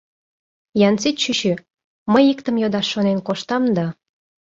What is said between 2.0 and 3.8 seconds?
мый иктым йодаш шонен коштам